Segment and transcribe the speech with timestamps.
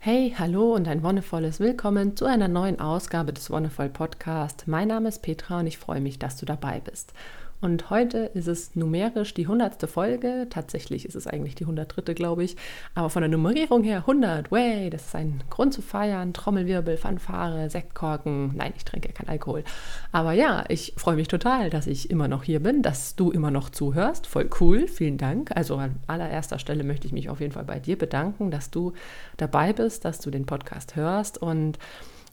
[0.00, 4.68] Hey, hallo und ein wonnevolles Willkommen zu einer neuen Ausgabe des Wonnevoll Podcast.
[4.68, 7.12] Mein Name ist Petra und ich freue mich, dass du dabei bist.
[7.60, 10.46] Und heute ist es numerisch die hundertste Folge.
[10.48, 12.14] Tatsächlich ist es eigentlich die 103.
[12.14, 12.56] glaube ich.
[12.94, 14.52] Aber von der Nummerierung her 100.
[14.52, 16.32] Way, das ist ein Grund zu feiern.
[16.32, 18.56] Trommelwirbel, Fanfare, Sektkorken.
[18.56, 19.64] Nein, ich trinke kein Alkohol.
[20.12, 23.50] Aber ja, ich freue mich total, dass ich immer noch hier bin, dass du immer
[23.50, 24.28] noch zuhörst.
[24.28, 24.86] Voll cool.
[24.86, 25.50] Vielen Dank.
[25.56, 28.92] Also an allererster Stelle möchte ich mich auf jeden Fall bei dir bedanken, dass du
[29.36, 31.78] dabei bist, dass du den Podcast hörst und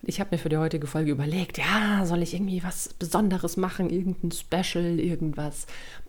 [0.07, 3.89] ich habe mir für die heutige Folge überlegt, ja, soll ich irgendwie was Besonderes machen,
[3.89, 5.67] irgendein Special, irgendwas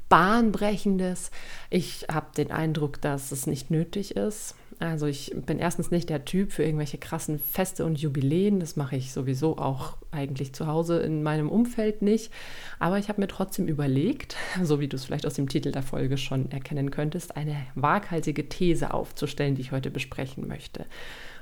[0.08, 1.30] Bahnbrechendes.
[1.70, 4.54] Ich habe den Eindruck, dass es nicht nötig ist.
[4.78, 8.60] Also ich bin erstens nicht der Typ für irgendwelche krassen Feste und Jubiläen.
[8.60, 12.30] Das mache ich sowieso auch eigentlich zu Hause in meinem Umfeld nicht.
[12.78, 15.82] Aber ich habe mir trotzdem überlegt, so wie du es vielleicht aus dem Titel der
[15.82, 20.84] Folge schon erkennen könntest, eine waghalsige These aufzustellen, die ich heute besprechen möchte.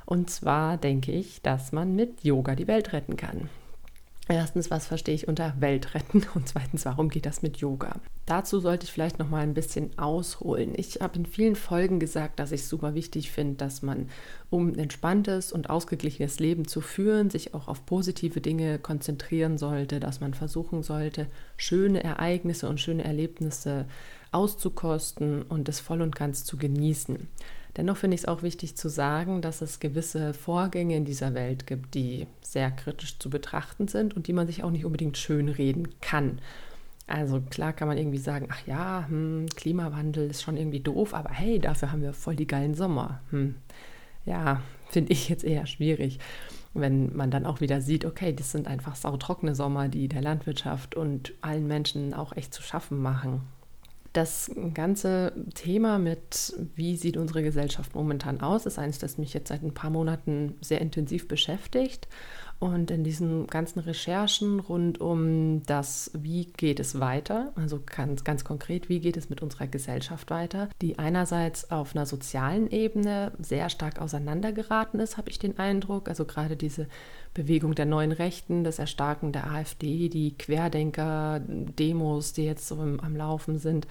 [0.07, 3.49] Und zwar denke ich, dass man mit Yoga die Welt retten kann.
[4.27, 6.25] Erstens, was verstehe ich unter Welt retten?
[6.35, 8.01] Und zweitens, warum geht das mit Yoga?
[8.25, 10.73] Dazu sollte ich vielleicht noch mal ein bisschen ausholen.
[10.77, 14.09] Ich habe in vielen Folgen gesagt, dass ich es super wichtig finde, dass man,
[14.49, 20.01] um ein entspanntes und ausgeglichenes Leben zu führen, sich auch auf positive Dinge konzentrieren sollte,
[20.01, 21.27] dass man versuchen sollte,
[21.59, 23.85] schöne Ereignisse und schöne Erlebnisse
[24.33, 27.29] auszukosten und es voll und ganz zu genießen.
[27.77, 31.67] Dennoch finde ich es auch wichtig zu sagen, dass es gewisse Vorgänge in dieser Welt
[31.67, 35.89] gibt, die sehr kritisch zu betrachten sind und die man sich auch nicht unbedingt schönreden
[36.01, 36.39] kann.
[37.07, 41.31] Also klar kann man irgendwie sagen, ach ja, hm, Klimawandel ist schon irgendwie doof, aber
[41.31, 43.21] hey, dafür haben wir voll die geilen Sommer.
[43.31, 43.57] Hm.
[44.25, 46.19] Ja, finde ich jetzt eher schwierig,
[46.73, 50.95] wenn man dann auch wieder sieht, okay, das sind einfach sautrockene Sommer, die der Landwirtschaft
[50.95, 53.43] und allen Menschen auch echt zu schaffen machen
[54.15, 59.49] das ganze Thema mit, wie sieht unsere Gesellschaft momentan aus, ist eines, das mich jetzt
[59.49, 62.09] seit ein paar Monaten sehr intensiv beschäftigt.
[62.61, 68.45] Und in diesen ganzen Recherchen rund um das, wie geht es weiter, also ganz, ganz
[68.45, 73.69] konkret, wie geht es mit unserer Gesellschaft weiter, die einerseits auf einer sozialen Ebene sehr
[73.69, 76.09] stark auseinandergeraten ist, habe ich den Eindruck.
[76.09, 76.87] Also gerade diese
[77.35, 83.17] Bewegung der neuen Rechten, das Erstarken der AfD, die Querdenker-Demos, die jetzt so im, am
[83.17, 83.87] Laufen sind.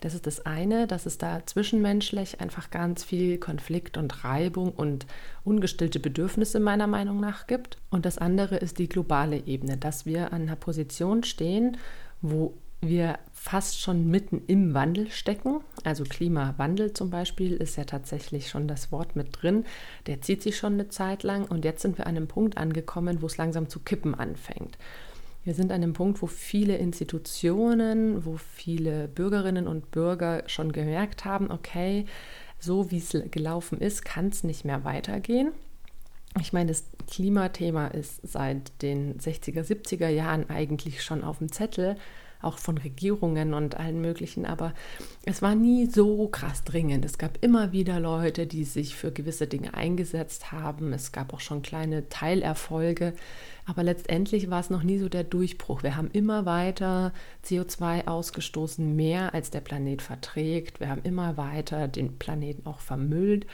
[0.00, 5.06] Das ist das eine, dass es da zwischenmenschlich einfach ganz viel Konflikt und Reibung und
[5.44, 7.76] ungestillte Bedürfnisse meiner Meinung nach gibt.
[7.90, 11.76] Und das andere ist die globale Ebene, dass wir an einer Position stehen,
[12.22, 15.60] wo wir fast schon mitten im Wandel stecken.
[15.84, 19.64] Also Klimawandel zum Beispiel ist ja tatsächlich schon das Wort mit drin.
[20.06, 23.20] Der zieht sich schon eine Zeit lang und jetzt sind wir an einem Punkt angekommen,
[23.20, 24.78] wo es langsam zu kippen anfängt.
[25.44, 31.24] Wir sind an einem Punkt, wo viele Institutionen, wo viele Bürgerinnen und Bürger schon gemerkt
[31.24, 32.04] haben, okay,
[32.58, 35.52] so wie es gelaufen ist, kann es nicht mehr weitergehen.
[36.40, 41.96] Ich meine, das Klimathema ist seit den 60er, 70er Jahren eigentlich schon auf dem Zettel
[42.42, 44.72] auch von Regierungen und allen möglichen, aber
[45.26, 47.04] es war nie so krass dringend.
[47.04, 50.92] Es gab immer wieder Leute, die sich für gewisse Dinge eingesetzt haben.
[50.92, 53.12] Es gab auch schon kleine Teilerfolge,
[53.70, 55.84] aber letztendlich war es noch nie so der Durchbruch.
[55.84, 57.12] Wir haben immer weiter
[57.44, 60.80] CO2 ausgestoßen, mehr als der Planet verträgt.
[60.80, 63.46] Wir haben immer weiter den Planeten auch vermüllt.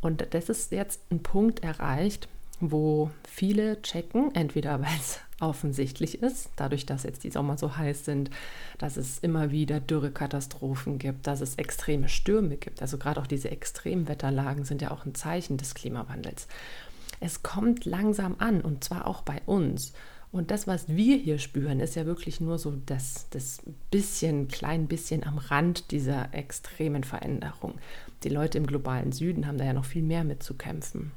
[0.00, 2.28] Und das ist jetzt ein Punkt erreicht,
[2.60, 8.04] wo viele checken, entweder weil es offensichtlich ist, dadurch, dass jetzt die Sommer so heiß
[8.04, 8.30] sind,
[8.78, 12.80] dass es immer wieder Dürrekatastrophen gibt, dass es extreme Stürme gibt.
[12.80, 16.46] Also gerade auch diese Extremwetterlagen sind ja auch ein Zeichen des Klimawandels.
[17.24, 19.94] Es kommt langsam an und zwar auch bei uns.
[20.30, 24.88] Und das, was wir hier spüren, ist ja wirklich nur so das, das bisschen, klein
[24.88, 27.78] bisschen am Rand dieser extremen Veränderung.
[28.24, 31.12] Die Leute im globalen Süden haben da ja noch viel mehr mit zu kämpfen.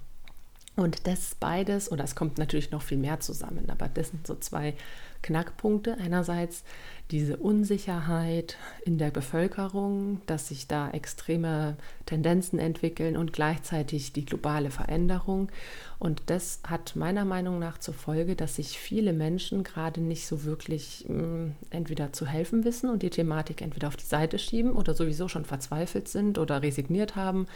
[0.78, 4.36] Und das beides, oder es kommt natürlich noch viel mehr zusammen, aber das sind so
[4.36, 4.76] zwei
[5.22, 5.98] Knackpunkte.
[5.98, 6.64] Einerseits
[7.12, 14.72] diese Unsicherheit in der Bevölkerung, dass sich da extreme Tendenzen entwickeln und gleichzeitig die globale
[14.72, 15.50] Veränderung.
[16.00, 20.44] Und das hat meiner Meinung nach zur Folge, dass sich viele Menschen gerade nicht so
[20.44, 24.74] wirklich mh, hm, entweder zu helfen wissen und die Thematik entweder auf die Seite schieben
[24.74, 27.48] oder sowieso schon verzweifelt sind oder resigniert haben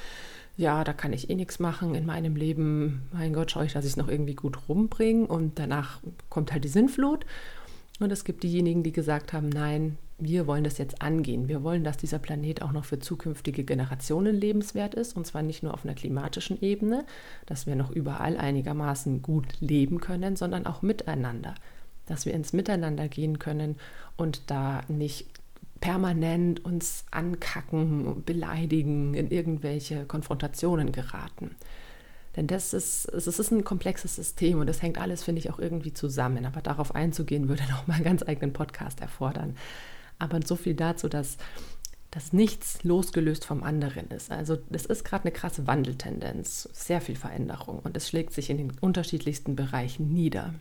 [0.58, 3.08] ja, da kann ich eh nichts machen in meinem Leben.
[3.12, 5.26] Mein Gott, schaue ich, dass ich es noch irgendwie gut rumbringe.
[5.28, 6.00] Und danach
[6.30, 7.26] kommt halt die Sinnflut.
[8.00, 11.48] Und es gibt diejenigen, die gesagt haben, nein, wir wollen das jetzt angehen.
[11.48, 15.16] Wir wollen, dass dieser Planet auch noch für zukünftige Generationen lebenswert ist.
[15.16, 17.06] Und zwar nicht nur auf einer klimatischen Ebene,
[17.46, 21.56] dass wir noch überall einigermaßen gut leben können, sondern auch miteinander.
[22.06, 23.78] Dass wir ins Miteinander gehen können
[24.18, 25.41] und da nicht
[25.82, 31.56] permanent uns ankacken, beleidigen, in irgendwelche Konfrontationen geraten.
[32.36, 35.60] Denn das ist, es ist ein komplexes System und das hängt alles, finde ich, auch
[35.60, 36.46] irgendwie zusammen.
[36.46, 39.58] Aber darauf einzugehen, würde nochmal einen ganz eigenen Podcast erfordern.
[40.18, 41.38] Aber so viel dazu, dass,
[42.12, 44.32] dass nichts losgelöst vom anderen ist.
[44.32, 48.58] Also es ist gerade eine krasse Wandeltendenz, sehr viel Veränderung und es schlägt sich in
[48.58, 50.54] den unterschiedlichsten Bereichen nieder.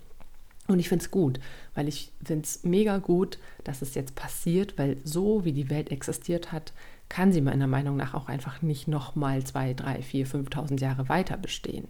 [0.71, 1.41] Und ich finde es gut,
[1.75, 5.91] weil ich finde es mega gut, dass es jetzt passiert, weil so wie die Welt
[5.91, 6.73] existiert hat,
[7.09, 11.37] kann sie meiner Meinung nach auch einfach nicht nochmal zwei, drei, vier, 5.000 Jahre weiter
[11.37, 11.89] bestehen.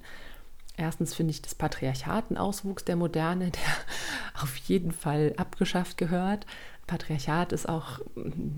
[0.77, 6.47] Erstens finde ich das Patriarchat ein Auswuchs der Moderne, der auf jeden Fall abgeschafft gehört.
[6.91, 8.01] Patriarchat ist auch,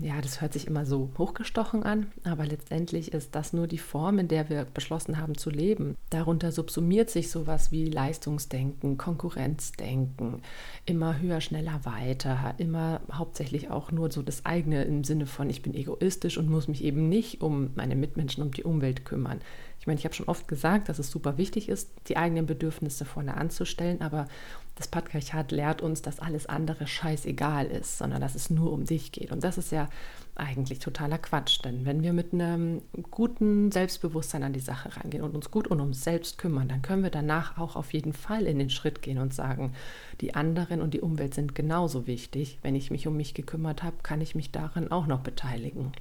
[0.01, 4.17] ja, das hört sich immer so hochgestochen an, aber letztendlich ist das nur die Form,
[4.17, 5.95] in der wir beschlossen haben zu leben.
[6.09, 10.41] Darunter subsumiert sich sowas wie Leistungsdenken, Konkurrenzdenken,
[10.87, 15.61] immer höher, schneller, weiter, immer hauptsächlich auch nur so das eigene im Sinne von, ich
[15.61, 19.41] bin egoistisch und muss mich eben nicht um meine Mitmenschen, um die Umwelt kümmern.
[19.83, 23.03] Ich meine, ich habe schon oft gesagt, dass es super wichtig ist, die eigenen Bedürfnisse
[23.03, 24.29] vorne anzustellen, aber
[24.75, 29.11] das Patriarchat lehrt uns, dass alles andere scheißegal ist, sondern dass es nur um dich
[29.11, 29.33] geht.
[29.33, 29.89] Und das ist ja
[30.35, 32.81] eigentlich totaler Quatsch, denn wenn wir mit einem
[33.11, 37.03] guten Selbstbewusstsein an die Sache rangehen und uns gut um uns selbst kümmern, dann können
[37.03, 39.73] wir danach auch auf jeden Fall in den Schritt gehen und sagen,
[40.21, 42.57] die anderen und die Umwelt sind genauso wichtig.
[42.61, 45.91] Wenn ich mich um mich gekümmert habe, kann ich mich daran auch noch beteiligen.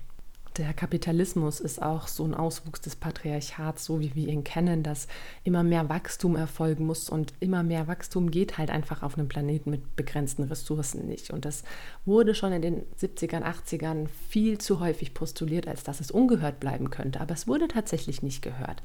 [0.58, 5.08] Der Kapitalismus ist auch so ein Auswuchs des Patriarchats, so wie wir ihn kennen, dass
[5.44, 9.70] immer mehr Wachstum erfolgen muss und immer mehr Wachstum geht halt einfach auf einem Planeten
[9.70, 11.31] mit begrenzten Ressourcen nicht.
[11.31, 11.62] Und das
[12.04, 16.90] wurde schon in den 70ern, 80ern viel zu häufig postuliert, als dass es ungehört bleiben
[16.90, 17.22] könnte.
[17.22, 18.82] Aber es wurde tatsächlich nicht gehört.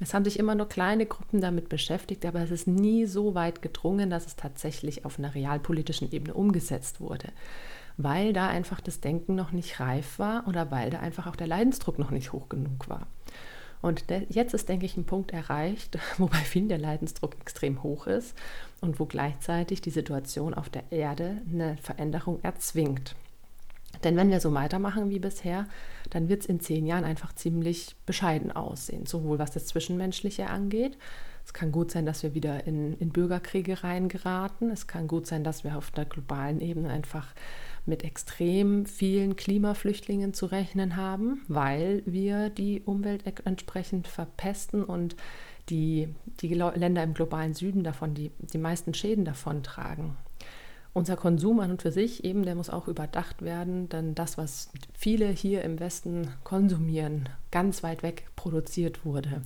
[0.00, 3.62] Es haben sich immer nur kleine Gruppen damit beschäftigt, aber es ist nie so weit
[3.62, 7.28] gedrungen, dass es tatsächlich auf einer realpolitischen Ebene umgesetzt wurde
[7.96, 11.46] weil da einfach das Denken noch nicht reif war oder weil da einfach auch der
[11.46, 13.06] Leidensdruck noch nicht hoch genug war.
[13.82, 18.06] Und jetzt ist, denke ich, ein Punkt erreicht, wo bei vielen der Leidensdruck extrem hoch
[18.06, 18.34] ist
[18.80, 23.14] und wo gleichzeitig die Situation auf der Erde eine Veränderung erzwingt.
[24.02, 25.66] Denn wenn wir so weitermachen wie bisher,
[26.10, 30.98] dann wird es in zehn Jahren einfach ziemlich bescheiden aussehen, sowohl was das Zwischenmenschliche angeht.
[31.44, 34.70] Es kann gut sein, dass wir wieder in, in Bürgerkriege reingeraten.
[34.70, 37.34] Es kann gut sein, dass wir auf der globalen Ebene einfach
[37.86, 45.16] mit extrem vielen Klimaflüchtlingen zu rechnen haben, weil wir die Umwelt entsprechend verpesten und
[45.68, 46.08] die,
[46.40, 50.16] die Länder im globalen Süden davon die, die meisten Schäden davon tragen
[50.94, 54.70] unser Konsum an und für sich eben, der muss auch überdacht werden, denn das, was
[54.94, 59.42] viele hier im Westen konsumieren, ganz weit weg produziert wurde.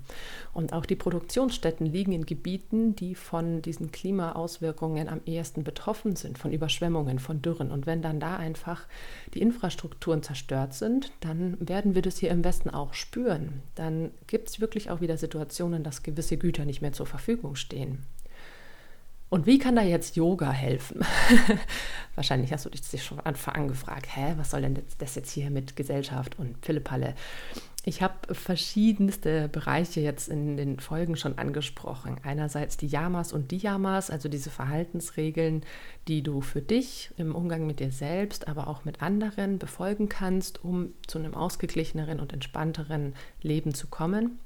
[0.53, 6.37] Und auch die Produktionsstätten liegen in Gebieten, die von diesen Klimaauswirkungen am ehesten betroffen sind,
[6.37, 7.71] von Überschwemmungen, von Dürren.
[7.71, 8.87] Und wenn dann da einfach
[9.33, 13.63] die Infrastrukturen zerstört sind, dann werden wir das hier im Westen auch spüren.
[13.75, 18.05] Dann gibt es wirklich auch wieder Situationen, dass gewisse Güter nicht mehr zur Verfügung stehen.
[19.31, 21.05] Und wie kann da jetzt Yoga helfen?
[22.15, 25.51] Wahrscheinlich hast du dich schon Anfang an gefragt, hä, was soll denn das jetzt hier
[25.51, 27.15] mit Gesellschaft und Philippalle?
[27.85, 32.17] Ich habe verschiedenste Bereiche jetzt in den Folgen schon angesprochen.
[32.23, 35.63] Einerseits die Yamas und Diyamas, also diese Verhaltensregeln,
[36.07, 40.63] die du für dich im Umgang mit dir selbst, aber auch mit anderen befolgen kannst,
[40.65, 44.39] um zu einem ausgeglicheneren und entspannteren Leben zu kommen.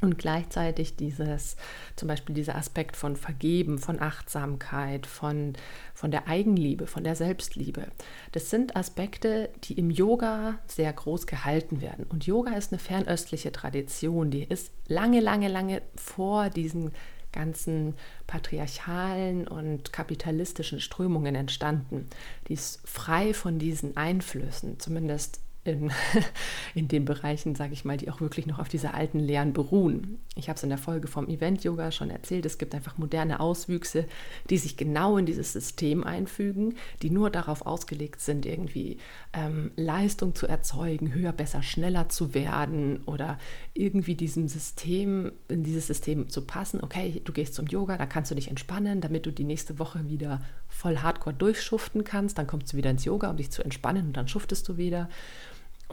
[0.00, 1.56] Und gleichzeitig dieses,
[1.96, 5.54] zum Beispiel dieser Aspekt von Vergeben, von Achtsamkeit, von,
[5.94, 7.86] von der Eigenliebe, von der Selbstliebe.
[8.32, 12.06] Das sind Aspekte, die im Yoga sehr groß gehalten werden.
[12.08, 16.92] Und Yoga ist eine fernöstliche Tradition, die ist lange, lange, lange vor diesen
[17.34, 17.94] ganzen
[18.26, 22.08] patriarchalen und kapitalistischen Strömungen entstanden.
[22.48, 25.90] Die ist frei von diesen Einflüssen, zumindest in,
[26.74, 30.18] in den Bereichen, sage ich mal, die auch wirklich noch auf diese alten Lehren beruhen.
[30.36, 34.06] Ich habe es in der Folge vom Event-Yoga schon erzählt, es gibt einfach moderne Auswüchse,
[34.50, 38.98] die sich genau in dieses System einfügen, die nur darauf ausgelegt sind, irgendwie
[39.32, 43.38] ähm, Leistung zu erzeugen, höher, besser, schneller zu werden oder
[43.72, 46.82] irgendwie diesem System, in dieses System zu passen.
[46.82, 50.08] Okay, du gehst zum Yoga, da kannst du dich entspannen, damit du die nächste Woche
[50.08, 52.38] wieder voll hardcore durchschuften kannst.
[52.38, 55.08] Dann kommst du wieder ins Yoga, um dich zu entspannen und dann schuftest du wieder.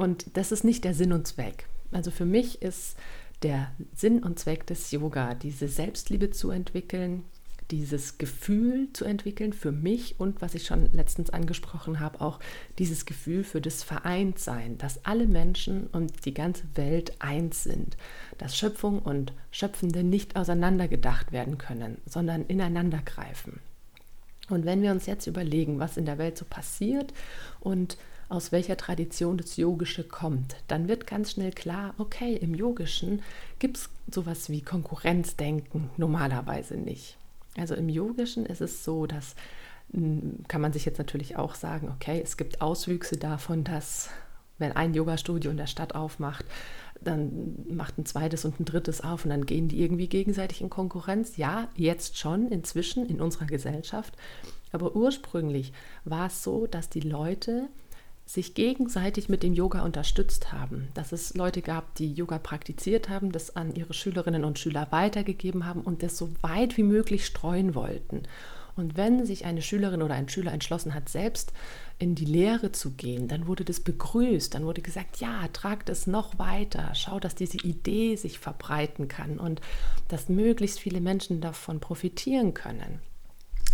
[0.01, 1.67] Und das ist nicht der Sinn und Zweck.
[1.91, 2.97] Also für mich ist
[3.43, 7.23] der Sinn und Zweck des Yoga, diese Selbstliebe zu entwickeln,
[7.69, 12.39] dieses Gefühl zu entwickeln für mich und was ich schon letztens angesprochen habe, auch
[12.79, 17.95] dieses Gefühl für das Vereintsein, dass alle Menschen und die ganze Welt eins sind,
[18.39, 23.59] dass Schöpfung und Schöpfende nicht auseinandergedacht werden können, sondern ineinander greifen.
[24.49, 27.13] Und wenn wir uns jetzt überlegen, was in der Welt so passiert
[27.59, 27.97] und
[28.31, 33.21] aus welcher Tradition das Yogische kommt, dann wird ganz schnell klar, okay, im Yogischen
[33.59, 37.17] gibt es sowas wie Konkurrenzdenken normalerweise nicht.
[37.57, 39.35] Also im Yogischen ist es so, dass
[39.93, 44.09] hm, kann man sich jetzt natürlich auch sagen, okay, es gibt Auswüchse davon, dass
[44.57, 46.45] wenn ein Yoga-Studio in der Stadt aufmacht,
[47.01, 50.69] dann macht ein zweites und ein drittes auf und dann gehen die irgendwie gegenseitig in
[50.69, 51.35] Konkurrenz.
[51.35, 54.13] Ja, jetzt schon, inzwischen in unserer Gesellschaft.
[54.71, 55.73] Aber ursprünglich
[56.05, 57.67] war es so, dass die Leute
[58.33, 63.31] sich gegenseitig mit dem Yoga unterstützt haben, dass es Leute gab, die Yoga praktiziert haben,
[63.31, 67.75] das an ihre Schülerinnen und Schüler weitergegeben haben und das so weit wie möglich streuen
[67.75, 68.23] wollten.
[68.77, 71.51] Und wenn sich eine Schülerin oder ein Schüler entschlossen hat, selbst
[71.99, 76.07] in die Lehre zu gehen, dann wurde das begrüßt, dann wurde gesagt, ja, tragt es
[76.07, 79.59] noch weiter, schau, dass diese Idee sich verbreiten kann und
[80.07, 82.99] dass möglichst viele Menschen davon profitieren können.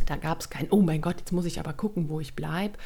[0.08, 2.78] Da gab es kein, oh mein Gott, jetzt muss ich aber gucken, wo ich bleibe,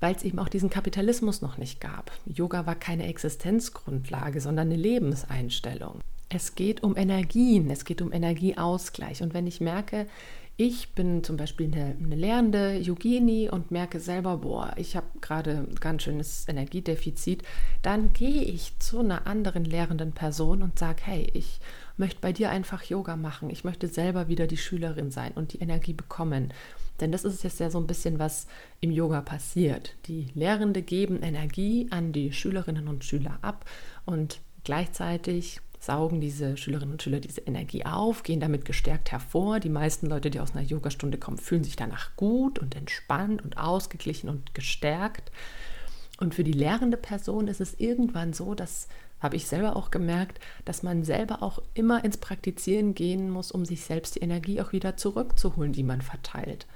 [0.00, 2.12] weil es eben auch diesen Kapitalismus noch nicht gab.
[2.26, 6.00] Yoga war keine Existenzgrundlage, sondern eine Lebenseinstellung.
[6.28, 9.22] Es geht um Energien, es geht um Energieausgleich.
[9.22, 10.06] Und wenn ich merke,
[10.58, 15.68] ich bin zum Beispiel eine, eine lernende Yogini und merke selber, boah, ich habe gerade
[15.80, 17.42] ganz schönes Energiedefizit,
[17.82, 21.60] dann gehe ich zu einer anderen lehrenden Person und sage, hey, ich
[21.98, 23.50] möchte bei dir einfach Yoga machen.
[23.50, 26.52] Ich möchte selber wieder die Schülerin sein und die Energie bekommen.
[27.00, 28.46] Denn das ist jetzt ja so ein bisschen, was
[28.80, 29.94] im Yoga passiert.
[30.06, 33.64] Die Lehrende geben Energie an die Schülerinnen und Schüler ab
[34.04, 39.60] und gleichzeitig saugen diese Schülerinnen und Schüler diese Energie auf, gehen damit gestärkt hervor.
[39.60, 43.58] Die meisten Leute, die aus einer Yogastunde kommen, fühlen sich danach gut und entspannt und
[43.58, 45.30] ausgeglichen und gestärkt.
[46.18, 48.88] Und für die lehrende Person ist es irgendwann so, dass
[49.20, 53.64] habe ich selber auch gemerkt, dass man selber auch immer ins Praktizieren gehen muss, um
[53.64, 56.66] sich selbst die Energie auch wieder zurückzuholen, die man verteilt.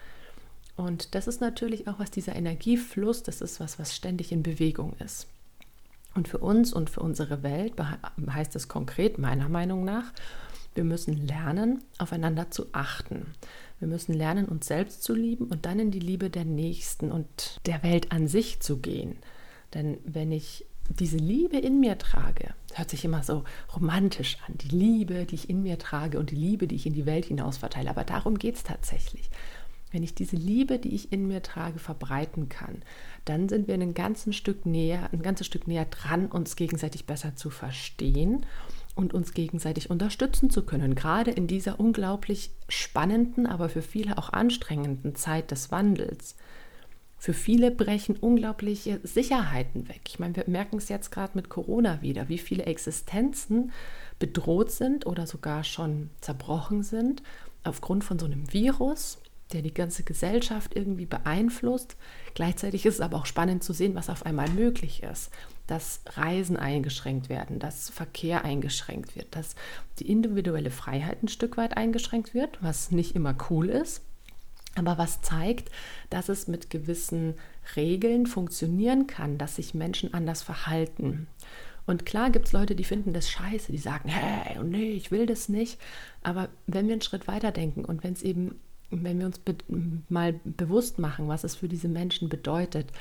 [0.76, 4.94] Und das ist natürlich auch was dieser Energiefluss, das ist was, was ständig in Bewegung
[5.04, 5.26] ist.
[6.14, 7.74] Und für uns und für unsere Welt
[8.28, 10.12] heißt es konkret, meiner Meinung nach,
[10.74, 13.26] wir müssen lernen, aufeinander zu achten.
[13.78, 17.60] Wir müssen lernen, uns selbst zu lieben und dann in die Liebe der Nächsten und
[17.66, 19.16] der Welt an sich zu gehen.
[19.74, 20.66] Denn wenn ich
[20.98, 23.44] diese Liebe in mir trage, hört sich immer so
[23.74, 26.94] romantisch an, die Liebe, die ich in mir trage und die Liebe, die ich in
[26.94, 27.90] die Welt hinaus verteile.
[27.90, 29.30] Aber darum geht es tatsächlich.
[29.92, 32.82] Wenn ich diese Liebe, die ich in mir trage, verbreiten kann,
[33.24, 37.34] dann sind wir ein ganzes Stück näher, ein ganzes Stück näher dran, uns gegenseitig besser
[37.34, 38.46] zu verstehen
[38.94, 40.94] und uns gegenseitig unterstützen zu können.
[40.94, 46.36] Gerade in dieser unglaublich spannenden, aber für viele auch anstrengenden Zeit des Wandels.
[47.20, 50.00] Für viele brechen unglaubliche Sicherheiten weg.
[50.08, 53.72] Ich meine, wir merken es jetzt gerade mit Corona wieder, wie viele Existenzen
[54.18, 57.22] bedroht sind oder sogar schon zerbrochen sind
[57.62, 59.18] aufgrund von so einem Virus,
[59.52, 61.94] der die ganze Gesellschaft irgendwie beeinflusst.
[62.32, 65.30] Gleichzeitig ist es aber auch spannend zu sehen, was auf einmal möglich ist.
[65.66, 69.56] Dass Reisen eingeschränkt werden, dass Verkehr eingeschränkt wird, dass
[69.98, 74.00] die individuelle Freiheit ein Stück weit eingeschränkt wird, was nicht immer cool ist
[74.76, 75.70] aber was zeigt,
[76.10, 77.34] dass es mit gewissen
[77.76, 81.26] Regeln funktionieren kann, dass sich Menschen anders verhalten.
[81.86, 85.10] Und klar gibt es Leute, die finden das scheiße, die sagen, hey, oh nee, ich
[85.10, 85.80] will das nicht.
[86.22, 88.60] Aber wenn wir einen Schritt weiter denken und wenn es eben,
[88.90, 89.56] wenn wir uns be
[90.08, 92.92] mal bewusst machen, was es für diese Menschen bedeutet,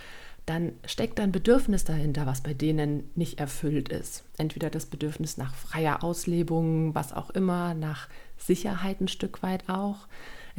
[0.45, 4.23] dann steckt ein Bedürfnis dahinter, was bei denen nicht erfüllt ist.
[4.37, 10.07] Entweder das Bedürfnis nach freier Auslebung, was auch immer, nach Sicherheit ein Stück weit auch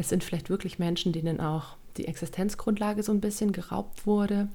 [0.00, 4.48] es sind vielleicht wirklich Menschen, denen auch die Existenzgrundlage so ein bisschen geraubt wurde.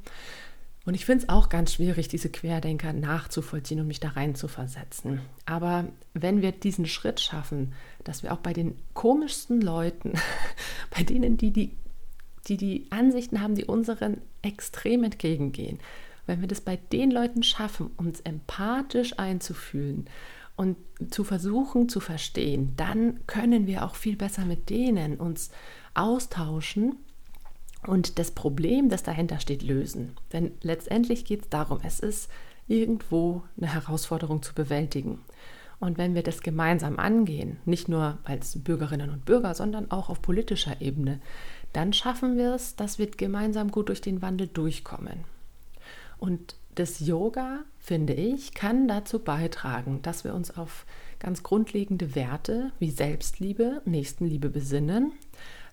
[0.86, 4.48] Und ich finde es auch ganz schwierig, diese Querdenker nachzuvollziehen und mich da rein zu
[4.48, 5.22] versetzen.
[5.46, 7.74] Aber wenn wir diesen Schritt schaffen,
[8.04, 10.14] dass wir auch bei den komischsten Leuten,
[10.92, 11.72] bei denen, die die,
[12.48, 15.80] die, die Ansichten haben, die unseren extrem entgegengehen,
[16.28, 20.08] wenn wir das bei den Leuten schaffen, uns empathisch einzufühlen
[20.56, 20.78] und
[21.10, 25.52] zu versuchen zu verstehen, dann können wir auch viel besser mit denen uns
[25.94, 26.96] austauschen
[27.86, 30.16] und das Problem, das dahinter steht, lösen.
[30.34, 32.30] Denn letztendlich geht es darum, es ist
[32.68, 35.20] irgendwo eine Herausforderung zu bewältigen.
[35.80, 40.22] Und wenn wir das gemeinsam angehen, nicht nur als Bürgerinnen und Bürger, sondern auch auf
[40.22, 41.20] politischer Ebene,
[41.74, 45.26] dann schaffen wir es, dass wir gemeinsam gut durch den Wandel durchkommen.
[46.18, 50.86] Und das Yoga, finde ich, kann dazu beitragen, dass wir uns auf
[51.20, 55.14] ganz grundlegende Werte wie Selbstliebe, Nächstenliebe besinnen,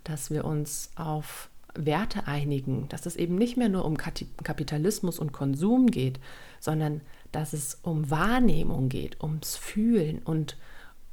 [0.04, 5.32] dass wir uns auf Werte einigen, dass es eben nicht mehr nur um Kapitalismus und
[5.32, 6.20] Konsum geht,
[6.60, 7.00] sondern
[7.32, 10.56] dass es um Wahrnehmung geht, ums Fühlen und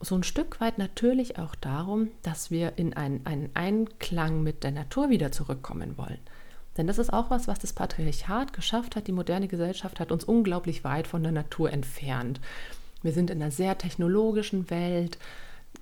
[0.01, 4.71] so ein Stück weit natürlich auch darum, dass wir in einen, einen Einklang mit der
[4.71, 6.19] Natur wieder zurückkommen wollen.
[6.77, 9.07] Denn das ist auch was, was das Patriarchat geschafft hat.
[9.07, 12.39] Die moderne Gesellschaft hat uns unglaublich weit von der Natur entfernt.
[13.01, 15.17] Wir sind in einer sehr technologischen Welt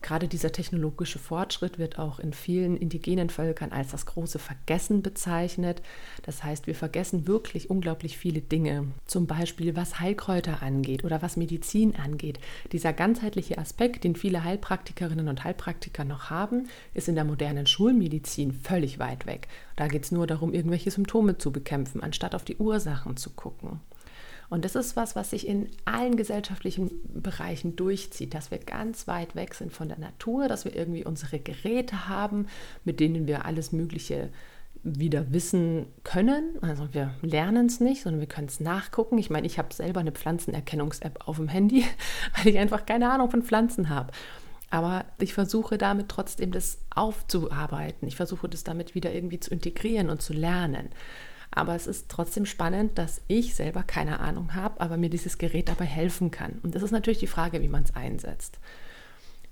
[0.02, 5.82] gerade dieser technologische Fortschritt wird auch in vielen indigenen Völkern als das große Vergessen bezeichnet.
[6.24, 8.88] Das heißt, wir vergessen wirklich unglaublich viele Dinge.
[9.06, 12.40] Zum Beispiel, was Heilkräuter angeht oder was Medizin angeht.
[12.72, 18.54] Dieser ganzheitliche Aspekt, den viele Heilpraktikerinnen und Heilpraktiker noch haben, ist in der modernen Schulmedizin
[18.54, 19.48] völlig weit weg.
[19.76, 23.80] Da geht es nur darum, irgendwelche Symptome zu bekämpfen, anstatt auf die Ursachen zu gucken.
[24.50, 29.36] Und das ist was, was sich in allen gesellschaftlichen Bereichen durchzieht, dass wir ganz weit
[29.36, 32.48] weg sind von der Natur, dass wir irgendwie unsere Geräte haben,
[32.86, 34.30] mit denen wir alles Mögliche
[34.84, 36.58] wieder wissen können.
[36.62, 39.18] Also wir lernen es nicht, sondern wir können es nachgucken.
[39.18, 41.84] Ich meine, ich habe selber eine Pflanzenerkennungs-App auf dem Handy,
[42.38, 44.12] weil ich einfach keine Ahnung von Pflanzen habe.
[44.70, 48.08] Aber ich versuche damit trotzdem das aufzuarbeiten.
[48.08, 50.90] Ich versuche das damit wieder irgendwie zu integrieren und zu lernen.
[51.52, 55.70] Aber es ist trotzdem spannend, dass ich selber keine Ahnung habe, aber mir dieses Gerät
[55.70, 56.60] dabei helfen kann.
[56.64, 58.60] Und das ist natürlich die Frage, wie man es einsetzt.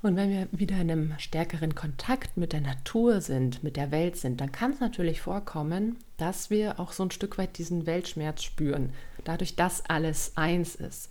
[0.02, 4.18] Und wenn wir wieder in einem stärkeren Kontakt mit der Natur sind, mit der Welt
[4.18, 8.44] sind, dann kann es natürlich vorkommen, dass wir auch so ein Stück weit diesen Weltschmerz
[8.44, 11.10] spüren, dadurch, dass alles eins ist.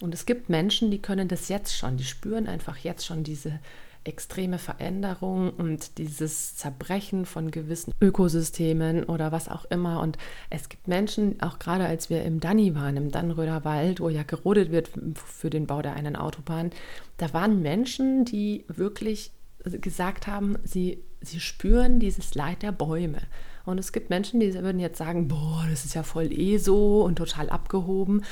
[0.00, 3.58] Und es gibt Menschen, die können das jetzt schon, die spüren einfach jetzt schon diese
[4.04, 10.00] extreme Veränderung und dieses Zerbrechen von gewissen Ökosystemen oder was auch immer.
[10.00, 10.16] Und
[10.48, 14.22] es gibt Menschen, auch gerade als wir im Danny waren, im Dannröder Wald, wo ja
[14.22, 16.70] gerodet wird für den Bau der einen Autobahn,
[17.18, 19.32] da waren Menschen, die wirklich
[19.64, 23.20] gesagt haben, sie, sie spüren dieses Leid der Bäume.
[23.66, 27.02] Und es gibt Menschen, die würden jetzt sagen, boah, das ist ja voll eh so
[27.02, 28.24] und total abgehoben.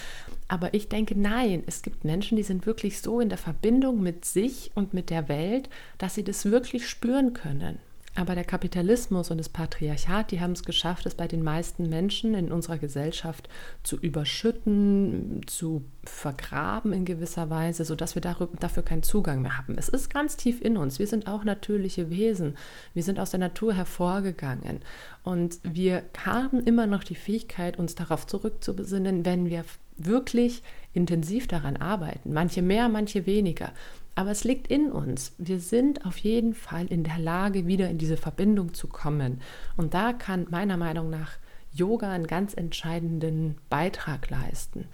[0.49, 4.25] Aber ich denke, nein, es gibt Menschen, die sind wirklich so in der Verbindung mit
[4.25, 7.79] sich und mit der Welt, dass sie das wirklich spüren können.
[8.19, 12.35] Aber der Kapitalismus und das Patriarchat, die haben es geschafft, es bei den meisten Menschen
[12.35, 13.49] in unserer Gesellschaft
[13.85, 19.79] zu überschütten, zu vergraben in gewisser Weise, sodass wir dafür keinen Zugang mehr haben.
[19.79, 20.99] Es ist ganz tief in uns.
[20.99, 22.57] Wir sind auch natürliche Wesen.
[22.93, 24.81] Wir sind aus der Natur hervorgegangen.
[25.23, 29.65] Und wir haben immer noch die Fähigkeit, uns darauf zurückzubesinnen, wenn wir
[29.97, 32.33] wirklich intensiv daran arbeiten.
[32.33, 33.71] Manche mehr, manche weniger.
[34.19, 35.33] Aber es liegt in uns.
[35.39, 39.41] Wir sind auf jeden Fall in der Lage, wieder in diese Verbindung zu kommen.
[39.77, 41.35] Und da kann meiner Meinung nach
[41.73, 44.87] Yoga einen ganz entscheidenden Beitrag leisten.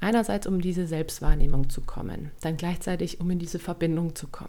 [0.00, 4.48] Einerseits, um diese Selbstwahrnehmung zu kommen, dann gleichzeitig, um in diese Verbindung zu kommen.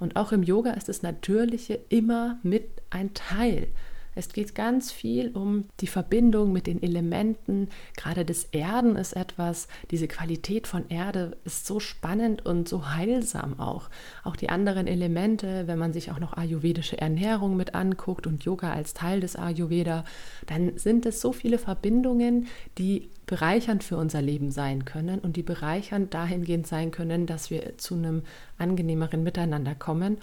[0.00, 3.68] Und auch im Yoga ist das Natürliche immer mit ein Teil.
[4.14, 7.68] Es geht ganz viel um die Verbindung mit den Elementen.
[7.96, 13.60] Gerade das Erden ist etwas, diese Qualität von Erde ist so spannend und so heilsam
[13.60, 13.90] auch.
[14.24, 18.72] Auch die anderen Elemente, wenn man sich auch noch ayurvedische Ernährung mit anguckt und Yoga
[18.72, 20.04] als Teil des Ayurveda,
[20.46, 25.42] dann sind es so viele Verbindungen, die bereichernd für unser Leben sein können und die
[25.42, 28.22] bereichernd dahingehend sein können, dass wir zu einem
[28.56, 30.16] angenehmeren Miteinander kommen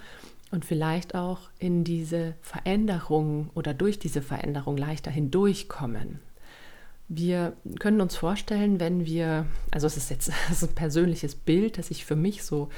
[0.50, 6.20] und vielleicht auch in diese Veränderung oder durch diese Veränderung leichter hindurchkommen.
[7.08, 10.30] Wir können uns vorstellen, wenn wir, also es ist jetzt
[10.62, 12.68] ein persönliches Bild, das ich für mich so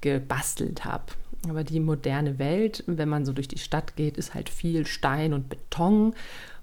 [0.00, 1.12] gebastelt habe.
[1.48, 5.32] Aber die moderne Welt, wenn man so durch die Stadt geht, ist halt viel Stein
[5.32, 6.14] und Beton.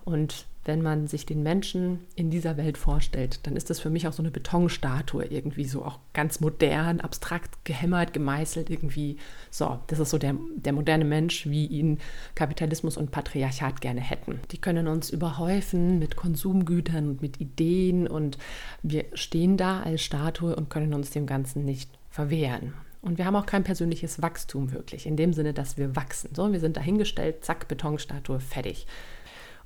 [0.06, 4.08] Und wenn man sich den Menschen in dieser Welt vorstellt, dann ist das für mich
[4.08, 9.17] auch so eine Betonstatue, irgendwie so auch ganz modern, abstrakt gehämmert, gemeißelt, irgendwie
[9.50, 9.80] so.
[9.88, 12.00] Das ist so der, der moderne Mensch, wie ihn
[12.36, 14.39] Kapitalismus und Patriarchat gerne hätten.
[14.52, 18.38] Die können uns überhäufen mit Konsumgütern und mit Ideen und
[18.84, 22.74] wir stehen da als Statue und können uns dem Ganzen nicht verwehren.
[23.02, 26.32] Und wir haben auch kein persönliches Wachstum wirklich, in dem Sinne, dass wir wachsen.
[26.36, 28.88] So, wir sind dahingestellt, zack, Betonstatue, fertig.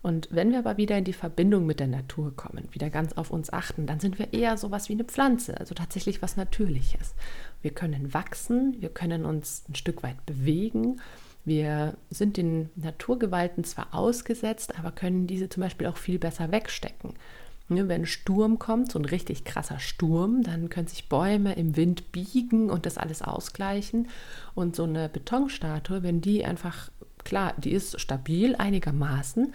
[0.04, 3.32] Und wenn wir aber wieder in die Verbindung mit der Natur kommen, wieder ganz auf
[3.32, 7.16] uns achten, dann sind wir eher so was wie eine Pflanze, also tatsächlich was Natürliches.
[7.62, 11.00] Wir können wachsen, wir können uns ein Stück weit bewegen.
[11.46, 17.14] Wir sind den Naturgewalten zwar ausgesetzt, aber können diese zum Beispiel auch viel besser wegstecken.
[17.70, 22.12] Wenn ein Sturm kommt, so ein richtig krasser Sturm, dann können sich Bäume im Wind
[22.12, 24.10] biegen und das alles ausgleichen.
[24.54, 26.92] Und so eine Betonstatue, wenn die einfach,
[27.24, 29.54] klar, die ist stabil einigermaßen,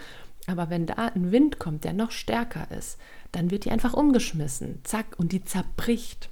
[0.49, 2.99] aber wenn da ein Wind kommt, der noch stärker ist,
[3.33, 4.81] dann wird die einfach umgeschmissen.
[4.83, 6.31] Zack, und die zerbricht.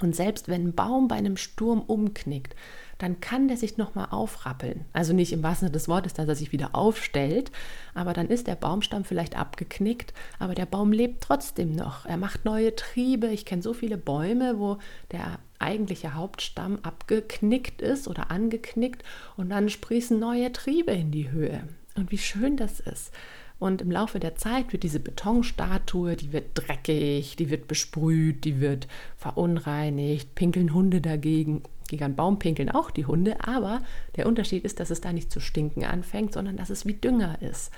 [0.00, 2.54] Und selbst wenn ein Baum bei einem Sturm umknickt,
[2.98, 4.84] dann kann der sich nochmal aufrappeln.
[4.92, 7.52] Also nicht im wahrsten Sinne des Wortes, dass er sich wieder aufstellt,
[7.94, 12.06] aber dann ist der Baumstamm vielleicht abgeknickt, aber der Baum lebt trotzdem noch.
[12.06, 13.28] Er macht neue Triebe.
[13.28, 14.78] Ich kenne so viele Bäume, wo
[15.12, 19.04] der eigentliche Hauptstamm abgeknickt ist oder angeknickt
[19.36, 21.62] und dann sprießen neue Triebe in die Höhe.
[21.98, 23.12] Und wie schön das ist.
[23.58, 28.60] Und im Laufe der Zeit wird diese Betonstatue, die wird dreckig, die wird besprüht, die
[28.60, 31.64] wird verunreinigt, pinkeln Hunde dagegen.
[31.88, 33.82] Gegen einen Baum pinkeln auch die Hunde, aber
[34.14, 37.42] der Unterschied ist, dass es da nicht zu stinken anfängt, sondern dass es wie Dünger
[37.42, 37.72] ist.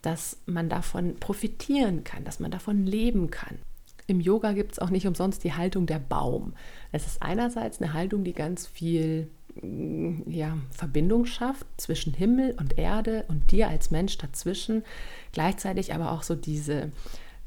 [0.00, 3.58] Dass man davon profitieren kann, dass man davon leben kann.
[4.06, 6.54] Im Yoga gibt es auch nicht umsonst die Haltung der Baum.
[6.92, 9.28] Es ist einerseits eine Haltung, die ganz viel
[9.62, 14.84] ja, Verbindung schafft zwischen Himmel und Erde und dir als Mensch dazwischen,
[15.32, 16.92] gleichzeitig aber auch so diese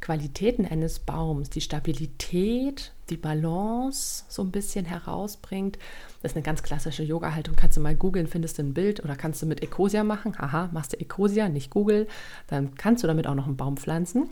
[0.02, 5.78] Qualitäten eines Baums, die Stabilität, die Balance so ein bisschen herausbringt.
[6.22, 7.56] Das ist eine ganz klassische Yoga-Haltung.
[7.56, 10.34] Kannst du mal googeln, findest du ein Bild oder kannst du mit Ecosia machen.
[10.38, 12.08] Aha, machst du Ecosia, nicht Google.
[12.48, 14.32] Dann kannst du damit auch noch einen Baum pflanzen.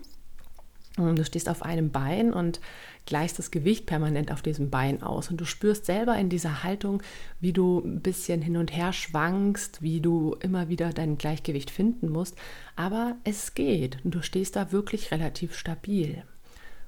[0.95, 2.59] Du stehst auf einem Bein und
[3.05, 5.29] gleichst das Gewicht permanent auf diesem Bein aus.
[5.29, 7.01] Und du spürst selber in dieser Haltung,
[7.39, 12.09] wie du ein bisschen hin und her schwankst, wie du immer wieder dein Gleichgewicht finden
[12.09, 12.35] musst.
[12.75, 16.23] Aber es geht und du stehst da wirklich relativ stabil.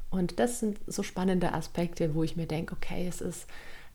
[0.10, 3.48] Und das sind so spannende Aspekte, wo ich mir denke, okay, es ist,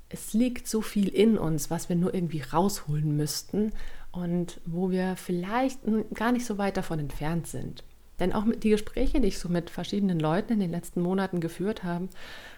[0.08, 3.72] es liegt so viel in uns, was wir nur irgendwie rausholen müssten
[4.12, 5.80] und wo wir vielleicht
[6.14, 7.84] gar nicht so weit davon entfernt sind.
[8.18, 11.84] Denn auch die Gespräche, die ich so mit verschiedenen Leuten in den letzten Monaten geführt
[11.84, 12.08] habe,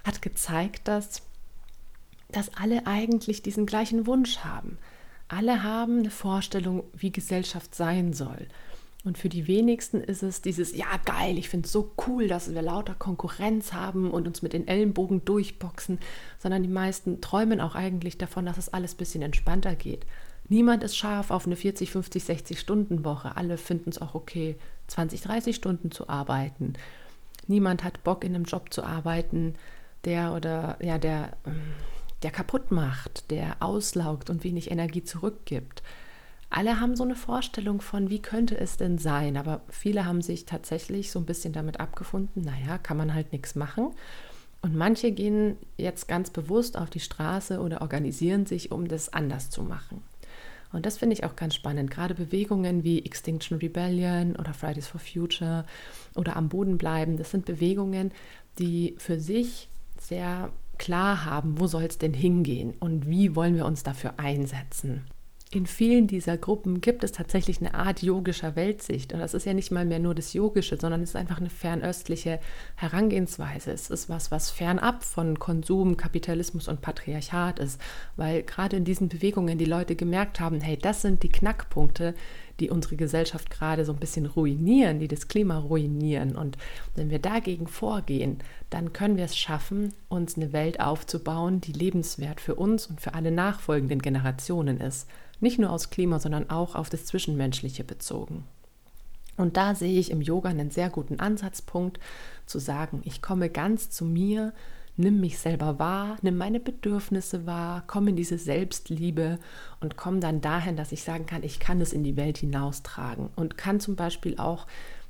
[0.05, 1.23] hat gezeigt, dass,
[2.31, 4.79] dass alle eigentlich diesen gleichen Wunsch haben.
[5.27, 8.47] Alle haben eine Vorstellung, wie Gesellschaft sein soll.
[9.05, 12.53] Und für die wenigsten ist es dieses, ja geil, ich finde es so cool, dass
[12.53, 15.99] wir lauter Konkurrenz haben und uns mit den Ellenbogen durchboxen,
[16.39, 20.05] sondern die meisten träumen auch eigentlich davon, dass es alles ein bisschen entspannter geht.
[20.49, 23.37] Niemand ist scharf auf eine 40, 50, 60 Stunden Woche.
[23.37, 24.57] Alle finden es auch okay,
[24.89, 26.75] 20, 30 Stunden zu arbeiten.
[27.47, 29.55] Niemand hat Bock in einem Job zu arbeiten,
[30.05, 31.61] der oder ja, der, ähm,
[32.23, 35.83] der kaputt macht, der auslaugt und wenig Energie zurückgibt.
[36.51, 40.47] Alle haben so eine Vorstellung von, wie könnte es denn sein, aber viele haben sich
[40.47, 43.91] tatsächlich so ein bisschen damit abgefunden, naja, kann man halt nichts machen.
[44.63, 49.51] Und manche gehen jetzt ganz bewusst auf die Straße oder organisieren sich, um das anders
[49.51, 50.03] zu machen.
[50.73, 51.91] Und das finde ich auch ganz spannend.
[51.91, 55.65] Gerade Bewegungen wie Extinction Rebellion oder Fridays for Future
[56.15, 58.13] oder am Boden bleiben, das sind Bewegungen,
[58.59, 63.67] die für sich sehr klar haben, wo soll es denn hingehen und wie wollen wir
[63.67, 65.05] uns dafür einsetzen
[65.51, 69.15] in vielen dieser Gruppen gibt es tatsächlich eine Art yogischer Weltsicht.
[69.15, 71.49] Und das ist ja nicht mal mehr nur das Yogische, sondern es ist einfach eine
[71.49, 72.39] fernöstliche
[72.77, 73.73] Herangehensweise.
[73.73, 77.81] Es ist was, was fernab von Konsum, Kapitalismus und Patriarchat ist.
[78.17, 82.15] Weil gerade in diesen Bewegungen die Leute gemerkt haben, hey, das sind die Knackpunkte,
[82.61, 86.37] die unsere Gesellschaft gerade so ein bisschen ruinieren, die das Klima ruinieren.
[86.37, 86.59] Und
[86.95, 88.39] wenn wir dagegen vorgehen,
[88.71, 93.15] dann können wir es schaffen, uns eine Welt aufzubauen, die lebenswert für uns und für
[93.15, 95.09] alle nachfolgenden Generationen ist.
[95.41, 98.45] Nicht nur aus Klima, sondern auch auf das Zwischenmenschliche bezogen.
[99.37, 102.01] Und da sehe ich im Yoga einen sehr guten Ansatzpunkt,
[102.45, 104.53] zu sagen, ich komme ganz zu mir,
[104.99, 109.39] nimm mich selber wahr, nimm meine Bedürfnisse wahr, komm in diese Selbstliebe
[109.81, 113.31] und komm dann dahin, dass ich sagen kann, ich kann es in die Welt hinaustragen
[113.37, 114.67] und kann zum Beispiel auch,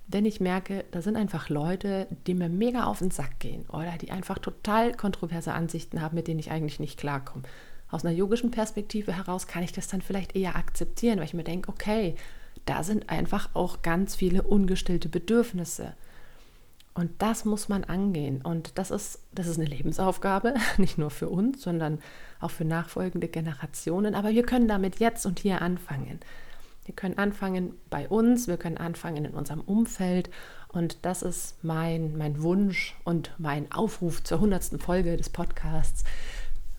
[0.07, 3.93] wenn ich merke, da sind einfach Leute, die mir mega auf den Sack gehen oder
[4.01, 7.45] die einfach total kontroverse Ansichten haben, mit denen ich eigentlich nicht klarkomme,
[7.91, 11.45] aus einer yogischen Perspektive heraus kann ich das dann vielleicht eher akzeptieren, weil ich mir
[11.45, 12.15] denke, okay,
[12.67, 15.95] da sind einfach auch ganz viele ungestillte Bedürfnisse.
[16.99, 18.43] Und das muss man angehen.
[18.43, 22.01] Und das ist, das ist eine Lebensaufgabe, nicht nur für uns, sondern
[22.41, 24.17] auch für nachfolgende Generationen.
[24.17, 26.19] Aber wir können damit jetzt und hier anfangen.
[26.87, 30.29] Wir können anfangen bei uns, wir können anfangen in unserem Umfeld.
[30.67, 36.03] Und das ist mein, mein Wunsch und mein Aufruf zur hundertsten Folge des Podcasts,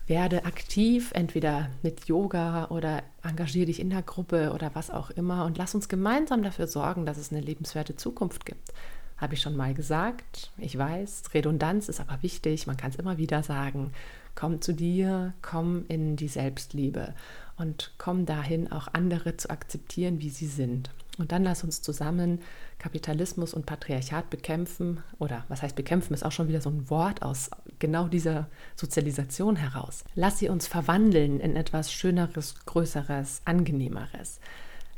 [0.06, 5.46] werde aktiv, entweder mit Yoga oder engagiere dich in der Gruppe oder was auch immer
[5.46, 8.74] und lass uns gemeinsam dafür sorgen, dass es eine lebenswerte Zukunft gibt.
[9.20, 10.50] Habe ich schon mal gesagt.
[10.56, 13.92] Ich weiß, Redundanz ist aber wichtig, man kann es immer wieder sagen.
[14.34, 17.14] Komm zu dir, komm in die Selbstliebe
[17.58, 20.90] und komm dahin, auch andere zu akzeptieren, wie sie sind.
[21.18, 22.40] Und dann lass uns zusammen
[22.78, 25.02] Kapitalismus und Patriarchat bekämpfen.
[25.18, 29.56] Oder was heißt bekämpfen, ist auch schon wieder so ein Wort aus genau dieser Sozialisation
[29.56, 30.04] heraus.
[30.14, 34.40] Lass sie uns verwandeln in etwas Schöneres, Größeres, Angenehmeres.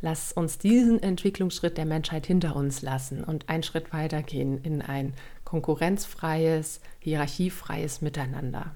[0.04, 5.14] Lass uns diesen Entwicklungsschritt der Menschheit hinter uns lassen und einen Schritt weitergehen in ein
[5.44, 8.72] konkurrenzfreies, hierarchiefreies Miteinander.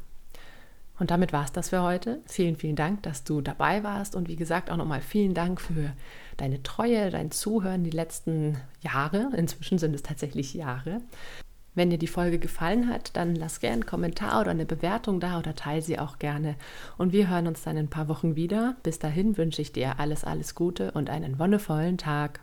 [1.00, 2.20] Und damit war es das für heute.
[2.26, 4.14] Vielen, vielen Dank, dass du dabei warst.
[4.14, 5.92] Und wie gesagt, auch nochmal vielen Dank für
[6.36, 9.30] deine Treue, dein Zuhören die letzten Jahre.
[9.36, 11.00] Inzwischen sind es tatsächlich Jahre.
[11.76, 15.38] Wenn dir die Folge gefallen hat, dann lass gerne einen Kommentar oder eine Bewertung da
[15.38, 16.56] oder teile sie auch gerne.
[16.96, 18.76] Und wir hören uns dann in ein paar Wochen wieder.
[18.82, 22.40] Bis dahin wünsche ich dir alles, alles Gute und einen wonnevollen Tag.